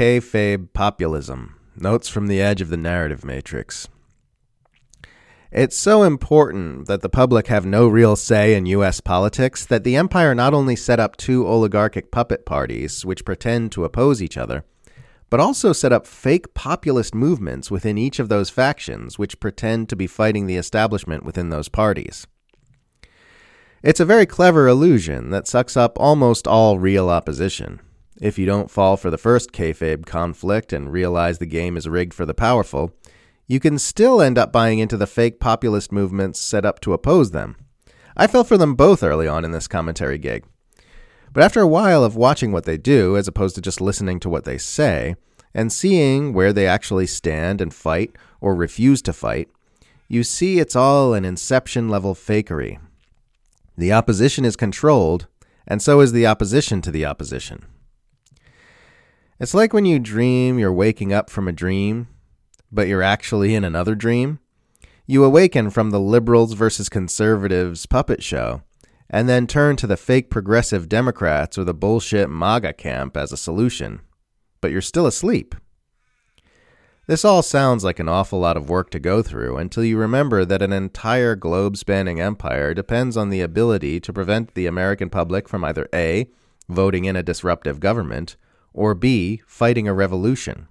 Kayfabe 0.00 0.72
Populism 0.72 1.56
Notes 1.76 2.08
from 2.08 2.26
the 2.26 2.40
Edge 2.40 2.62
of 2.62 2.70
the 2.70 2.78
Narrative 2.78 3.22
Matrix. 3.22 3.86
It's 5.52 5.76
so 5.76 6.04
important 6.04 6.86
that 6.86 7.02
the 7.02 7.10
public 7.10 7.48
have 7.48 7.66
no 7.66 7.86
real 7.86 8.16
say 8.16 8.54
in 8.54 8.64
U.S. 8.64 9.02
politics 9.02 9.66
that 9.66 9.84
the 9.84 9.96
empire 9.96 10.34
not 10.34 10.54
only 10.54 10.74
set 10.74 10.98
up 10.98 11.18
two 11.18 11.46
oligarchic 11.46 12.10
puppet 12.10 12.46
parties 12.46 13.04
which 13.04 13.26
pretend 13.26 13.72
to 13.72 13.84
oppose 13.84 14.22
each 14.22 14.38
other, 14.38 14.64
but 15.28 15.38
also 15.38 15.70
set 15.74 15.92
up 15.92 16.06
fake 16.06 16.54
populist 16.54 17.14
movements 17.14 17.70
within 17.70 17.98
each 17.98 18.18
of 18.18 18.30
those 18.30 18.48
factions 18.48 19.18
which 19.18 19.38
pretend 19.38 19.90
to 19.90 19.96
be 19.96 20.06
fighting 20.06 20.46
the 20.46 20.56
establishment 20.56 21.26
within 21.26 21.50
those 21.50 21.68
parties. 21.68 22.26
It's 23.82 24.00
a 24.00 24.06
very 24.06 24.24
clever 24.24 24.66
illusion 24.66 25.28
that 25.28 25.46
sucks 25.46 25.76
up 25.76 25.98
almost 26.00 26.48
all 26.48 26.78
real 26.78 27.10
opposition. 27.10 27.80
If 28.20 28.38
you 28.38 28.44
don't 28.44 28.70
fall 28.70 28.98
for 28.98 29.10
the 29.10 29.16
first 29.16 29.50
kayfabe 29.50 30.04
conflict 30.04 30.74
and 30.74 30.92
realize 30.92 31.38
the 31.38 31.46
game 31.46 31.74
is 31.78 31.88
rigged 31.88 32.12
for 32.12 32.26
the 32.26 32.34
powerful, 32.34 32.94
you 33.46 33.58
can 33.58 33.78
still 33.78 34.20
end 34.20 34.36
up 34.36 34.52
buying 34.52 34.78
into 34.78 34.98
the 34.98 35.06
fake 35.06 35.40
populist 35.40 35.90
movements 35.90 36.38
set 36.38 36.66
up 36.66 36.80
to 36.80 36.92
oppose 36.92 37.30
them. 37.30 37.56
I 38.14 38.26
fell 38.26 38.44
for 38.44 38.58
them 38.58 38.74
both 38.74 39.02
early 39.02 39.26
on 39.26 39.46
in 39.46 39.52
this 39.52 39.66
commentary 39.66 40.18
gig. 40.18 40.44
But 41.32 41.42
after 41.42 41.62
a 41.62 41.66
while 41.66 42.04
of 42.04 42.14
watching 42.14 42.52
what 42.52 42.64
they 42.64 42.76
do, 42.76 43.16
as 43.16 43.26
opposed 43.26 43.54
to 43.54 43.62
just 43.62 43.80
listening 43.80 44.20
to 44.20 44.28
what 44.28 44.44
they 44.44 44.58
say, 44.58 45.16
and 45.54 45.72
seeing 45.72 46.34
where 46.34 46.52
they 46.52 46.66
actually 46.66 47.06
stand 47.06 47.62
and 47.62 47.72
fight 47.72 48.14
or 48.42 48.54
refuse 48.54 49.00
to 49.02 49.14
fight, 49.14 49.48
you 50.08 50.24
see 50.24 50.58
it's 50.58 50.76
all 50.76 51.14
an 51.14 51.24
inception 51.24 51.88
level 51.88 52.14
fakery. 52.14 52.78
The 53.78 53.94
opposition 53.94 54.44
is 54.44 54.56
controlled, 54.56 55.26
and 55.66 55.80
so 55.80 56.00
is 56.00 56.12
the 56.12 56.26
opposition 56.26 56.82
to 56.82 56.90
the 56.90 57.06
opposition. 57.06 57.64
It's 59.40 59.54
like 59.54 59.72
when 59.72 59.86
you 59.86 59.98
dream 59.98 60.58
you're 60.58 60.72
waking 60.72 61.14
up 61.14 61.30
from 61.30 61.48
a 61.48 61.52
dream 61.52 62.08
but 62.70 62.86
you're 62.86 63.02
actually 63.02 63.54
in 63.54 63.64
another 63.64 63.94
dream, 63.94 64.38
you 65.06 65.24
awaken 65.24 65.70
from 65.70 65.90
the 65.90 65.98
liberals 65.98 66.52
versus 66.52 66.88
conservatives 66.88 67.86
puppet 67.86 68.22
show 68.22 68.62
and 69.08 69.28
then 69.28 69.46
turn 69.46 69.76
to 69.76 69.86
the 69.86 69.96
fake 69.96 70.30
progressive 70.30 70.88
Democrats 70.88 71.58
or 71.58 71.64
the 71.64 71.74
bullshit 71.74 72.28
MAGA 72.28 72.74
camp 72.74 73.16
as 73.16 73.32
a 73.32 73.36
solution. 73.36 74.00
But 74.60 74.70
you're 74.70 74.82
still 74.82 75.06
asleep. 75.06 75.54
This 77.08 77.24
all 77.24 77.42
sounds 77.42 77.82
like 77.82 77.98
an 77.98 78.08
awful 78.08 78.38
lot 78.38 78.56
of 78.58 78.68
work 78.68 78.90
to 78.90 79.00
go 79.00 79.20
through 79.22 79.56
until 79.56 79.82
you 79.82 79.96
remember 79.96 80.44
that 80.44 80.62
an 80.62 80.72
entire 80.72 81.34
globe 81.34 81.76
spanning 81.76 82.20
empire 82.20 82.72
depends 82.72 83.16
on 83.16 83.30
the 83.30 83.40
ability 83.40 83.98
to 84.00 84.12
prevent 84.12 84.54
the 84.54 84.66
American 84.66 85.10
public 85.10 85.48
from 85.48 85.64
either 85.64 85.88
A, 85.92 86.30
voting 86.68 87.06
in 87.06 87.16
a 87.16 87.22
disruptive 87.22 87.80
government, 87.80 88.36
or 88.72 88.94
B, 88.94 89.42
fighting 89.46 89.88
a 89.88 89.94
revolution. 89.94 90.68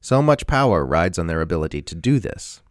So 0.00 0.22
much 0.22 0.46
power 0.46 0.84
rides 0.84 1.18
on 1.18 1.26
their 1.26 1.40
ability 1.40 1.82
to 1.82 1.94
do 1.94 2.18
this. 2.20 2.62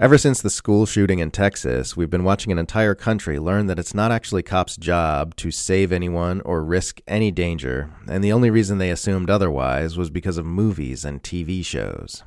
Ever 0.00 0.16
since 0.16 0.40
the 0.40 0.48
school 0.48 0.86
shooting 0.86 1.18
in 1.18 1.32
Texas, 1.32 1.96
we've 1.96 2.08
been 2.08 2.22
watching 2.22 2.52
an 2.52 2.58
entire 2.58 2.94
country 2.94 3.40
learn 3.40 3.66
that 3.66 3.80
it's 3.80 3.94
not 3.94 4.12
actually 4.12 4.44
cops' 4.44 4.76
job 4.76 5.34
to 5.36 5.50
save 5.50 5.90
anyone 5.90 6.40
or 6.42 6.62
risk 6.62 7.00
any 7.08 7.32
danger, 7.32 7.90
and 8.06 8.22
the 8.22 8.32
only 8.32 8.48
reason 8.48 8.78
they 8.78 8.90
assumed 8.92 9.28
otherwise 9.28 9.98
was 9.98 10.08
because 10.08 10.38
of 10.38 10.46
movies 10.46 11.04
and 11.04 11.24
TV 11.24 11.64
shows. 11.64 12.22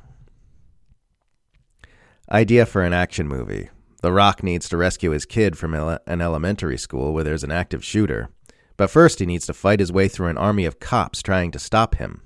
Idea 2.30 2.66
for 2.66 2.82
an 2.82 2.92
action 2.92 3.26
movie 3.26 3.70
The 4.02 4.12
Rock 4.12 4.42
needs 4.42 4.68
to 4.68 4.76
rescue 4.76 5.12
his 5.12 5.24
kid 5.24 5.56
from 5.56 5.72
an 5.74 6.20
elementary 6.20 6.76
school 6.76 7.14
where 7.14 7.24
there's 7.24 7.44
an 7.44 7.50
active 7.50 7.82
shooter. 7.82 8.28
But 8.76 8.90
first, 8.90 9.18
he 9.18 9.26
needs 9.26 9.46
to 9.46 9.54
fight 9.54 9.80
his 9.80 9.92
way 9.92 10.08
through 10.08 10.28
an 10.28 10.38
army 10.38 10.64
of 10.64 10.80
cops 10.80 11.22
trying 11.22 11.50
to 11.52 11.58
stop 11.58 11.96
him. 11.96 12.22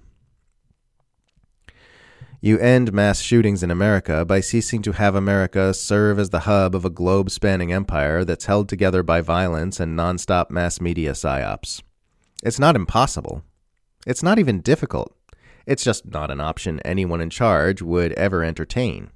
You 2.40 2.58
end 2.58 2.92
mass 2.92 3.20
shootings 3.20 3.62
in 3.62 3.70
America 3.70 4.24
by 4.24 4.40
ceasing 4.40 4.82
to 4.82 4.92
have 4.92 5.14
America 5.14 5.74
serve 5.74 6.18
as 6.18 6.30
the 6.30 6.40
hub 6.40 6.74
of 6.74 6.84
a 6.84 6.90
globe 6.90 7.30
spanning 7.30 7.72
empire 7.72 8.24
that's 8.24 8.44
held 8.44 8.68
together 8.68 9.02
by 9.02 9.20
violence 9.20 9.80
and 9.80 9.98
nonstop 9.98 10.50
mass 10.50 10.80
media 10.80 11.12
psyops. 11.12 11.82
It's 12.42 12.58
not 12.58 12.76
impossible. 12.76 13.42
It's 14.06 14.22
not 14.22 14.38
even 14.38 14.60
difficult. 14.60 15.16
It's 15.66 15.82
just 15.82 16.06
not 16.06 16.30
an 16.30 16.40
option 16.40 16.78
anyone 16.80 17.20
in 17.20 17.30
charge 17.30 17.82
would 17.82 18.12
ever 18.12 18.44
entertain. 18.44 19.10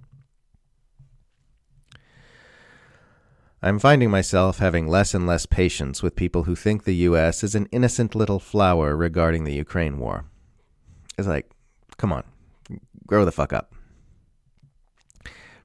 I'm 3.62 3.78
finding 3.78 4.10
myself 4.10 4.58
having 4.58 4.88
less 4.88 5.12
and 5.12 5.26
less 5.26 5.44
patience 5.44 6.02
with 6.02 6.16
people 6.16 6.44
who 6.44 6.56
think 6.56 6.84
the 6.84 6.94
U.S. 6.94 7.44
is 7.44 7.54
an 7.54 7.68
innocent 7.70 8.14
little 8.14 8.38
flower 8.38 8.96
regarding 8.96 9.44
the 9.44 9.52
Ukraine 9.52 9.98
war. 9.98 10.24
It's 11.18 11.28
like, 11.28 11.50
come 11.98 12.10
on, 12.12 12.24
grow 13.06 13.26
the 13.26 13.32
fuck 13.32 13.52
up. 13.52 13.74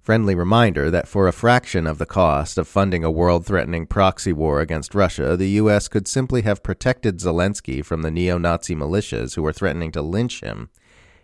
Friendly 0.01 0.35
reminder 0.35 0.91
that 0.91 1.07
for 1.07 1.27
a 1.27 1.33
fraction 1.33 1.87
of 1.87 1.97
the 1.97 2.05
cost 2.05 2.57
of 2.57 2.67
funding 2.67 3.03
a 3.03 3.09
world 3.09 3.45
threatening 3.45 3.87
proxy 3.87 4.33
war 4.33 4.59
against 4.59 4.93
Russia, 4.93 5.37
the 5.37 5.49
U.S. 5.51 5.87
could 5.87 6.07
simply 6.07 6.41
have 6.41 6.61
protected 6.61 7.19
Zelensky 7.19 7.83
from 7.83 8.01
the 8.01 8.11
neo 8.11 8.37
Nazi 8.37 8.75
militias 8.75 9.35
who 9.35 9.41
were 9.41 9.53
threatening 9.53 9.91
to 9.93 10.01
lynch 10.01 10.41
him 10.41 10.69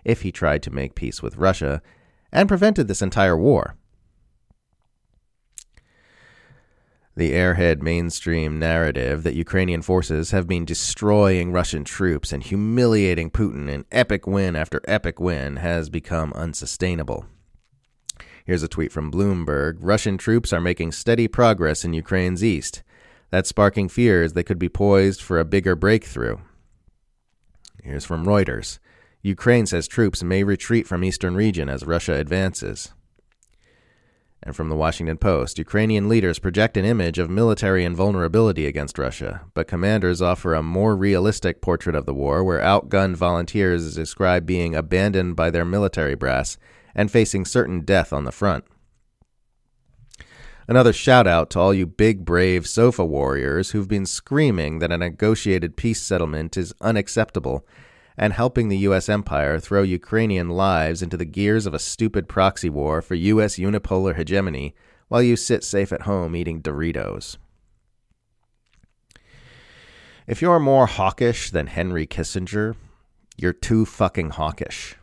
if 0.03 0.21
he 0.21 0.31
tried 0.31 0.63
to 0.63 0.71
make 0.71 0.95
peace 0.95 1.21
with 1.21 1.37
Russia, 1.37 1.81
and 2.31 2.47
prevented 2.47 2.87
this 2.87 3.01
entire 3.01 3.37
war. 3.37 3.75
The 7.15 7.31
airhead 7.31 7.81
mainstream 7.81 8.57
narrative 8.57 9.23
that 9.23 9.35
Ukrainian 9.35 9.81
forces 9.81 10.31
have 10.31 10.47
been 10.47 10.63
destroying 10.63 11.51
Russian 11.51 11.83
troops 11.83 12.31
and 12.31 12.41
humiliating 12.41 13.29
Putin 13.29 13.69
in 13.69 13.85
epic 13.91 14.25
win 14.25 14.55
after 14.55 14.81
epic 14.87 15.19
win 15.19 15.57
has 15.57 15.89
become 15.89 16.31
unsustainable. 16.33 17.25
Here's 18.45 18.63
a 18.63 18.67
tweet 18.67 18.91
from 18.91 19.11
Bloomberg 19.11 19.77
Russian 19.81 20.17
troops 20.17 20.53
are 20.53 20.61
making 20.61 20.93
steady 20.93 21.27
progress 21.27 21.83
in 21.83 21.93
Ukraine's 21.93 22.43
east. 22.43 22.81
That's 23.29 23.49
sparking 23.49 23.89
fears 23.89 24.33
they 24.33 24.43
could 24.43 24.59
be 24.59 24.69
poised 24.69 25.21
for 25.21 25.39
a 25.39 25.45
bigger 25.45 25.75
breakthrough. 25.75 26.37
Here's 27.83 28.05
from 28.05 28.25
Reuters 28.25 28.79
Ukraine 29.21 29.65
says 29.65 29.87
troops 29.87 30.23
may 30.23 30.43
retreat 30.43 30.87
from 30.87 31.03
eastern 31.03 31.35
region 31.35 31.69
as 31.69 31.85
Russia 31.85 32.13
advances. 32.13 32.93
And 34.43 34.55
from 34.55 34.69
the 34.69 34.75
Washington 34.75 35.17
Post, 35.17 35.59
Ukrainian 35.59 36.09
leaders 36.09 36.39
project 36.39 36.75
an 36.75 36.85
image 36.85 37.19
of 37.19 37.29
military 37.29 37.85
invulnerability 37.85 38.65
against 38.65 38.97
Russia, 38.97 39.41
but 39.53 39.67
commanders 39.67 40.21
offer 40.21 40.55
a 40.55 40.63
more 40.63 40.95
realistic 40.95 41.61
portrait 41.61 41.95
of 41.95 42.07
the 42.07 42.13
war 42.13 42.43
where 42.43 42.59
outgunned 42.59 43.17
volunteers 43.17 43.83
is 43.83 43.95
described 43.95 44.47
being 44.47 44.73
abandoned 44.73 45.35
by 45.35 45.51
their 45.51 45.65
military 45.65 46.15
brass 46.15 46.57
and 46.95 47.11
facing 47.11 47.45
certain 47.45 47.81
death 47.81 48.11
on 48.11 48.23
the 48.23 48.31
front. 48.31 48.65
Another 50.67 50.93
shout 50.93 51.27
out 51.27 51.49
to 51.51 51.59
all 51.59 51.73
you 51.73 51.85
big, 51.85 52.25
brave 52.25 52.65
sofa 52.65 53.05
warriors 53.05 53.71
who've 53.71 53.87
been 53.87 54.05
screaming 54.05 54.79
that 54.79 54.91
a 54.91 54.97
negotiated 54.97 55.75
peace 55.75 56.01
settlement 56.01 56.57
is 56.57 56.73
unacceptable 56.81 57.65
and 58.21 58.33
helping 58.33 58.69
the 58.69 58.77
U.S. 58.77 59.09
empire 59.09 59.59
throw 59.59 59.81
Ukrainian 59.81 60.49
lives 60.49 61.01
into 61.01 61.17
the 61.17 61.25
gears 61.25 61.65
of 61.65 61.73
a 61.73 61.79
stupid 61.79 62.29
proxy 62.29 62.69
war 62.69 63.01
for 63.01 63.15
U.S. 63.15 63.55
unipolar 63.55 64.15
hegemony 64.15 64.75
while 65.07 65.23
you 65.23 65.35
sit 65.35 65.63
safe 65.63 65.91
at 65.91 66.03
home 66.03 66.35
eating 66.35 66.61
Doritos. 66.61 67.37
If 70.27 70.39
you're 70.39 70.59
more 70.59 70.85
hawkish 70.85 71.49
than 71.49 71.65
Henry 71.65 72.05
Kissinger, 72.05 72.75
you're 73.37 73.53
too 73.53 73.85
fucking 73.87 74.29
hawkish. 74.29 74.95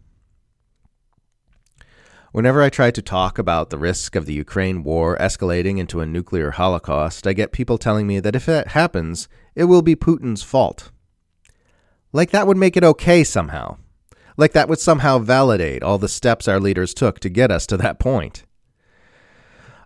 Whenever 2.30 2.62
I 2.62 2.70
try 2.70 2.92
to 2.92 3.02
talk 3.02 3.36
about 3.36 3.70
the 3.70 3.78
risk 3.78 4.14
of 4.14 4.26
the 4.26 4.34
Ukraine 4.34 4.84
war 4.84 5.18
escalating 5.18 5.78
into 5.78 6.00
a 6.00 6.06
nuclear 6.06 6.52
holocaust, 6.52 7.26
I 7.26 7.32
get 7.32 7.50
people 7.50 7.78
telling 7.78 8.06
me 8.06 8.20
that 8.20 8.36
if 8.36 8.46
that 8.46 8.68
happens, 8.68 9.28
it 9.56 9.64
will 9.64 9.82
be 9.82 9.96
Putin's 9.96 10.44
fault. 10.44 10.92
Like 12.12 12.30
that 12.30 12.46
would 12.46 12.56
make 12.56 12.76
it 12.76 12.84
okay 12.84 13.24
somehow. 13.24 13.76
Like 14.36 14.52
that 14.52 14.68
would 14.68 14.78
somehow 14.78 15.18
validate 15.18 15.82
all 15.82 15.98
the 15.98 16.08
steps 16.08 16.48
our 16.48 16.60
leaders 16.60 16.94
took 16.94 17.18
to 17.20 17.28
get 17.28 17.50
us 17.50 17.66
to 17.66 17.76
that 17.78 17.98
point. 17.98 18.44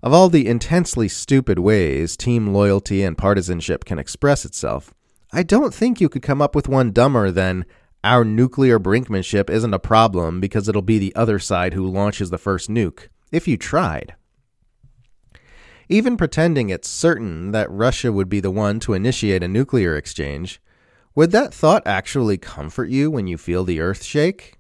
Of 0.03 0.13
all 0.13 0.29
the 0.29 0.47
intensely 0.47 1.09
stupid 1.09 1.59
ways 1.59 2.17
team 2.17 2.53
loyalty 2.53 3.03
and 3.03 3.17
partisanship 3.17 3.85
can 3.85 3.99
express 3.99 4.45
itself, 4.45 4.93
I 5.33 5.43
don't 5.43 5.73
think 5.73 6.01
you 6.01 6.09
could 6.09 6.23
come 6.23 6.43
up 6.43 6.55
with 6.55 6.69
one 6.69 6.93
dumber 6.93 7.31
than 7.31 7.65
our 8.05 8.25
nuclear 8.25 8.79
brinkmanship 8.79 9.49
isn't 9.49 9.75
a 9.75 9.79
problem 9.79 10.41
because 10.41 10.69
it'll 10.69 10.83
be 10.83 10.99
the 10.99 11.15
other 11.15 11.39
side 11.39 11.73
who 11.73 11.89
launches 11.89 12.31
the 12.31 12.39
first 12.39 12.69
nuke, 12.69 13.09
if 13.31 13.47
you 13.47 13.57
tried. 13.57 14.15
Even 15.89 16.17
pretending 16.17 16.69
it's 16.69 16.89
certain 16.89 17.53
that 17.53 17.71
Russia 17.71 18.13
would 18.13 18.29
be 18.29 18.41
the 18.41 18.51
one 18.51 18.81
to 18.81 18.95
initiate 18.95 19.43
a 19.43 19.49
nuclear 19.49 19.97
exchange 19.97 20.61
would 21.15 21.31
that 21.33 21.53
thought 21.53 21.83
actually 21.87 22.39
comfort 22.39 22.89
you 22.89 23.11
when 23.11 23.27
you 23.27 23.37
feel 23.37 23.65
the 23.65 23.81
earth 23.81 24.03
shake? 24.03 24.55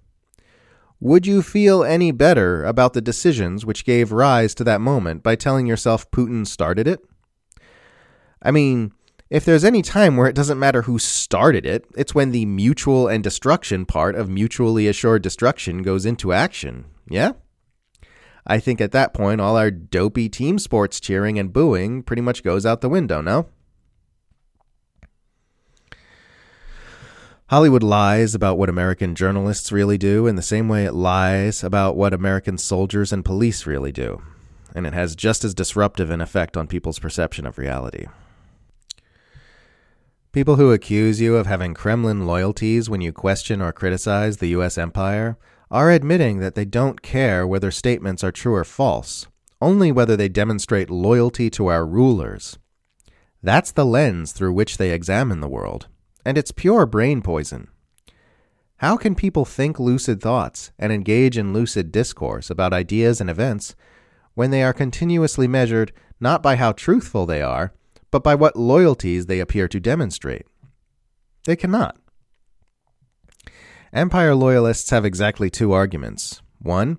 Would 1.00 1.26
you 1.26 1.42
feel 1.42 1.82
any 1.82 2.12
better 2.12 2.64
about 2.64 2.92
the 2.92 3.00
decisions 3.00 3.66
which 3.66 3.84
gave 3.84 4.12
rise 4.12 4.54
to 4.54 4.64
that 4.64 4.80
moment 4.80 5.22
by 5.22 5.34
telling 5.34 5.66
yourself 5.66 6.10
Putin 6.10 6.46
started 6.46 6.86
it? 6.86 7.00
I 8.42 8.50
mean, 8.50 8.92
If 9.32 9.46
there's 9.46 9.64
any 9.64 9.80
time 9.80 10.18
where 10.18 10.28
it 10.28 10.34
doesn't 10.34 10.58
matter 10.58 10.82
who 10.82 10.98
started 10.98 11.64
it, 11.64 11.86
it's 11.96 12.14
when 12.14 12.32
the 12.32 12.44
mutual 12.44 13.08
and 13.08 13.24
destruction 13.24 13.86
part 13.86 14.14
of 14.14 14.28
mutually 14.28 14.86
assured 14.86 15.22
destruction 15.22 15.80
goes 15.80 16.04
into 16.04 16.34
action. 16.34 16.84
Yeah? 17.08 17.32
I 18.46 18.58
think 18.58 18.78
at 18.78 18.92
that 18.92 19.14
point, 19.14 19.40
all 19.40 19.56
our 19.56 19.70
dopey 19.70 20.28
team 20.28 20.58
sports 20.58 21.00
cheering 21.00 21.38
and 21.38 21.50
booing 21.50 22.02
pretty 22.02 22.20
much 22.20 22.42
goes 22.42 22.66
out 22.66 22.82
the 22.82 22.90
window, 22.90 23.22
no? 23.22 23.46
Hollywood 27.52 27.82
lies 27.82 28.34
about 28.34 28.56
what 28.56 28.70
American 28.70 29.14
journalists 29.14 29.70
really 29.70 29.98
do 29.98 30.26
in 30.26 30.36
the 30.36 30.40
same 30.40 30.70
way 30.70 30.86
it 30.86 30.94
lies 30.94 31.62
about 31.62 31.98
what 31.98 32.14
American 32.14 32.56
soldiers 32.56 33.12
and 33.12 33.26
police 33.26 33.66
really 33.66 33.92
do. 33.92 34.22
And 34.74 34.86
it 34.86 34.94
has 34.94 35.14
just 35.14 35.44
as 35.44 35.52
disruptive 35.52 36.08
an 36.08 36.22
effect 36.22 36.56
on 36.56 36.66
people's 36.66 36.98
perception 36.98 37.44
of 37.44 37.58
reality. 37.58 38.06
People 40.32 40.56
who 40.56 40.72
accuse 40.72 41.20
you 41.20 41.36
of 41.36 41.46
having 41.46 41.74
Kremlin 41.74 42.26
loyalties 42.26 42.88
when 42.88 43.02
you 43.02 43.12
question 43.12 43.60
or 43.60 43.70
criticize 43.70 44.38
the 44.38 44.48
U.S. 44.56 44.78
empire 44.78 45.36
are 45.70 45.90
admitting 45.90 46.38
that 46.38 46.54
they 46.54 46.64
don't 46.64 47.02
care 47.02 47.46
whether 47.46 47.70
statements 47.70 48.24
are 48.24 48.32
true 48.32 48.54
or 48.54 48.64
false, 48.64 49.26
only 49.60 49.92
whether 49.92 50.16
they 50.16 50.30
demonstrate 50.30 50.88
loyalty 50.88 51.50
to 51.50 51.66
our 51.66 51.84
rulers. 51.84 52.58
That's 53.42 53.72
the 53.72 53.84
lens 53.84 54.32
through 54.32 54.54
which 54.54 54.78
they 54.78 54.90
examine 54.90 55.40
the 55.40 55.50
world 55.50 55.88
and 56.24 56.38
it's 56.38 56.52
pure 56.52 56.86
brain 56.86 57.22
poison. 57.22 57.68
How 58.76 58.96
can 58.96 59.14
people 59.14 59.44
think 59.44 59.78
lucid 59.78 60.20
thoughts 60.20 60.72
and 60.78 60.92
engage 60.92 61.38
in 61.38 61.52
lucid 61.52 61.92
discourse 61.92 62.50
about 62.50 62.72
ideas 62.72 63.20
and 63.20 63.30
events 63.30 63.76
when 64.34 64.50
they 64.50 64.62
are 64.62 64.72
continuously 64.72 65.46
measured 65.46 65.92
not 66.18 66.42
by 66.42 66.56
how 66.56 66.72
truthful 66.72 67.26
they 67.26 67.42
are, 67.42 67.72
but 68.10 68.24
by 68.24 68.34
what 68.34 68.56
loyalties 68.56 69.26
they 69.26 69.40
appear 69.40 69.68
to 69.68 69.80
demonstrate? 69.80 70.46
They 71.44 71.56
cannot. 71.56 71.96
Empire 73.92 74.34
loyalists 74.34 74.90
have 74.90 75.04
exactly 75.04 75.50
two 75.50 75.72
arguments. 75.72 76.40
One, 76.58 76.98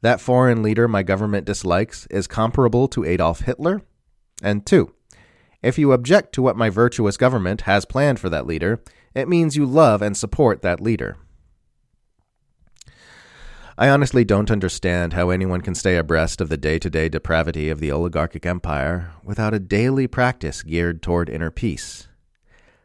that 0.00 0.20
foreign 0.20 0.62
leader 0.62 0.88
my 0.88 1.02
government 1.02 1.46
dislikes 1.46 2.06
is 2.06 2.26
comparable 2.26 2.88
to 2.88 3.04
Adolf 3.04 3.40
Hitler. 3.40 3.82
And 4.42 4.66
two, 4.66 4.94
if 5.62 5.78
you 5.78 5.92
object 5.92 6.32
to 6.34 6.42
what 6.42 6.56
my 6.56 6.68
virtuous 6.68 7.16
government 7.16 7.62
has 7.62 7.84
planned 7.84 8.18
for 8.18 8.28
that 8.28 8.46
leader, 8.46 8.82
it 9.14 9.28
means 9.28 9.56
you 9.56 9.64
love 9.64 10.02
and 10.02 10.16
support 10.16 10.62
that 10.62 10.80
leader. 10.80 11.16
I 13.78 13.88
honestly 13.88 14.24
don't 14.24 14.50
understand 14.50 15.14
how 15.14 15.30
anyone 15.30 15.62
can 15.62 15.74
stay 15.74 15.96
abreast 15.96 16.40
of 16.40 16.48
the 16.48 16.58
day 16.58 16.78
to 16.78 16.90
day 16.90 17.08
depravity 17.08 17.70
of 17.70 17.80
the 17.80 17.90
oligarchic 17.90 18.44
empire 18.44 19.12
without 19.24 19.54
a 19.54 19.58
daily 19.58 20.06
practice 20.06 20.62
geared 20.62 21.02
toward 21.02 21.30
inner 21.30 21.50
peace. 21.50 22.08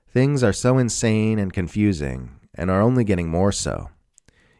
Things 0.07 0.43
are 0.43 0.53
so 0.53 0.77
insane 0.77 1.39
and 1.39 1.51
confusing, 1.51 2.39
and 2.55 2.71
are 2.71 2.81
only 2.81 3.03
getting 3.03 3.29
more 3.29 3.51
so. 3.51 3.89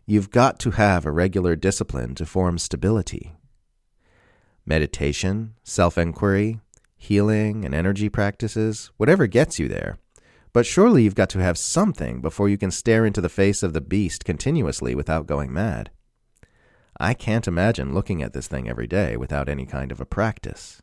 You've 0.05 0.29
got 0.29 0.59
to 0.59 0.71
have 0.71 1.05
a 1.05 1.11
regular 1.11 1.55
discipline 1.55 2.13
to 2.15 2.25
form 2.25 2.57
stability. 2.57 3.33
Meditation, 4.65 5.55
self 5.63 5.97
inquiry, 5.97 6.59
healing 6.97 7.63
and 7.63 7.73
energy 7.73 8.09
practices, 8.09 8.91
whatever 8.97 9.27
gets 9.27 9.59
you 9.59 9.67
there. 9.67 9.97
But 10.51 10.65
surely 10.65 11.03
you've 11.03 11.15
got 11.15 11.29
to 11.31 11.39
have 11.39 11.57
something 11.57 12.19
before 12.19 12.49
you 12.49 12.57
can 12.57 12.71
stare 12.71 13.05
into 13.05 13.21
the 13.21 13.29
face 13.29 13.63
of 13.63 13.73
the 13.73 13.81
beast 13.81 14.25
continuously 14.25 14.95
without 14.95 15.27
going 15.27 15.53
mad. 15.53 15.91
I 16.99 17.13
can't 17.13 17.47
imagine 17.47 17.93
looking 17.93 18.23
at 18.23 18.33
this 18.33 18.47
thing 18.47 18.67
every 18.67 18.87
day 18.87 19.17
without 19.17 19.47
any 19.47 19.65
kind 19.67 19.91
of 19.91 20.01
a 20.01 20.05
practice. 20.05 20.81